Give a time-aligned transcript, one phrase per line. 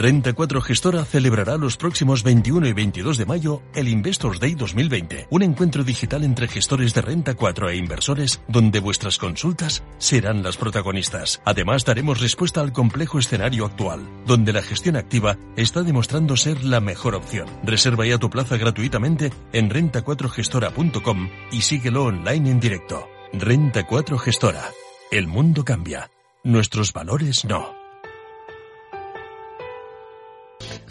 [0.00, 5.26] Renta 4 Gestora celebrará los próximos 21 y 22 de mayo el Investors Day 2020,
[5.28, 10.56] un encuentro digital entre gestores de Renta 4 e inversores donde vuestras consultas serán las
[10.56, 11.42] protagonistas.
[11.44, 16.80] Además, daremos respuesta al complejo escenario actual, donde la gestión activa está demostrando ser la
[16.80, 17.46] mejor opción.
[17.62, 23.06] Reserva ya tu plaza gratuitamente en renta4gestora.com y síguelo online en directo.
[23.34, 24.70] Renta 4 Gestora.
[25.10, 26.10] El mundo cambia.
[26.42, 27.79] Nuestros valores no.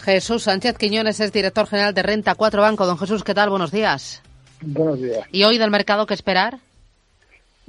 [0.04, 2.86] Jesús Sánchez Quiñones es director general de Renta 4 Banco.
[2.86, 3.50] Don Jesús, ¿qué tal?
[3.50, 4.22] Buenos días.
[4.62, 5.26] Buenos días.
[5.32, 6.58] ¿Y hoy del mercado qué esperar?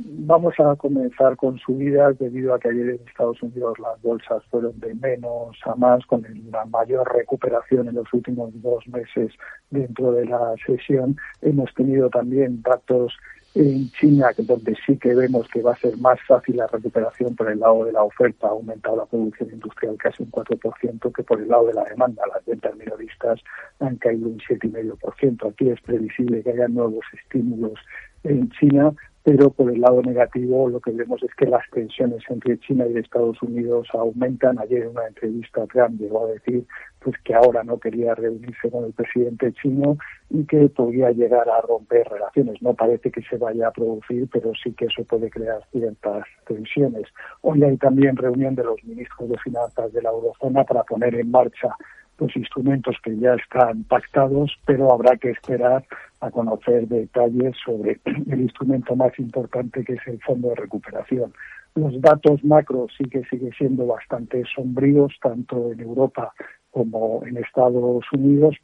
[0.03, 4.78] Vamos a comenzar con subidas debido a que ayer en Estados Unidos las bolsas fueron
[4.81, 9.33] de menos a más, con la mayor recuperación en los últimos dos meses
[9.69, 11.17] dentro de la sesión.
[11.42, 13.12] Hemos tenido también datos
[13.55, 17.51] en China, donde sí que vemos que va a ser más fácil la recuperación por
[17.51, 21.41] el lado de la oferta, ha aumentado la producción industrial casi un 4%, que por
[21.41, 23.41] el lado de la demanda, las ventas minoristas
[23.81, 25.51] han caído un 7,5%.
[25.51, 27.78] Aquí es previsible que haya nuevos estímulos
[28.23, 28.93] en China,
[29.25, 32.98] pero por el lado negativo lo que vemos es que las tensiones entre China y
[32.98, 34.59] Estados Unidos aumentan.
[34.59, 36.65] Ayer en una entrevista Trump llegó a decir
[37.01, 39.97] pues que ahora no quería reunirse con el presidente chino
[40.29, 42.61] y que podría llegar a romper relaciones.
[42.62, 47.06] No parece que se vaya a producir, pero sí que eso puede crear ciertas tensiones.
[47.41, 51.31] Hoy hay también reunión de los ministros de finanzas de la eurozona para poner en
[51.31, 51.75] marcha
[52.19, 55.84] los instrumentos que ya están pactados, pero habrá que esperar
[56.21, 61.33] a conocer detalles sobre el instrumento más importante que es el Fondo de Recuperación.
[61.75, 66.33] Los datos macro sí que siguen siendo bastante sombríos, tanto en Europa
[66.70, 68.56] como en Estados Unidos,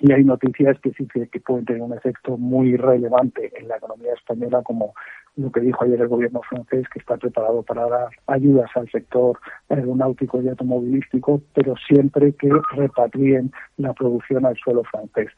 [0.00, 4.12] y hay noticias que sí que, pueden tener un efecto muy relevante en la economía
[4.12, 4.94] española, como
[5.36, 9.38] lo que dijo ayer el gobierno francés, que está preparado para dar ayudas al sector
[9.68, 15.28] aeronáutico y automovilístico, pero siempre que repatrien la producción al suelo francés.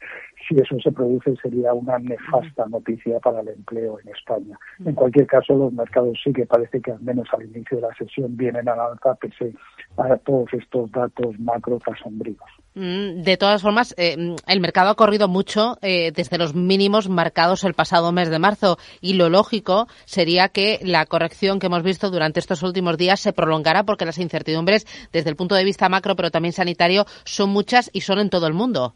[0.49, 4.57] Si eso se produce, sería una nefasta noticia para el empleo en España.
[4.83, 7.93] En cualquier caso, los mercados sí que parece que al menos al inicio de la
[7.95, 9.53] sesión vienen a la alza, pese
[9.97, 12.39] a todos estos datos macro sombríos.
[12.73, 17.63] Mm, de todas formas, eh, el mercado ha corrido mucho eh, desde los mínimos marcados
[17.63, 22.09] el pasado mes de marzo y lo lógico sería que la corrección que hemos visto
[22.09, 26.15] durante estos últimos días se prolongara porque las incertidumbres desde el punto de vista macro
[26.15, 28.93] pero también sanitario son muchas y son en todo el mundo.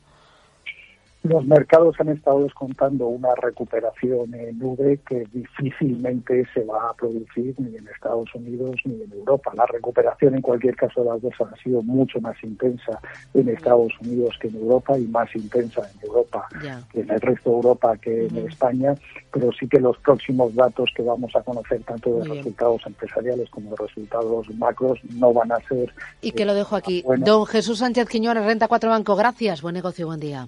[1.24, 7.56] Los mercados han estado descontando una recuperación en V que difícilmente se va a producir
[7.60, 9.54] ni en Estados Unidos ni en Europa.
[9.56, 13.00] La recuperación en cualquier caso de las dos ha sido mucho más intensa
[13.34, 16.46] en Estados Unidos que en Europa y más intensa en Europa
[16.92, 18.94] que en el resto de Europa que en España,
[19.32, 23.70] pero sí que los próximos datos que vamos a conocer tanto de resultados empresariales como
[23.70, 25.94] de resultados macros no van a ser...
[26.22, 27.02] Y que lo dejo aquí.
[27.20, 29.62] Don Jesús Sánchez Quiñones, Renta 4 Banco, gracias.
[29.62, 30.48] Buen negocio, buen día.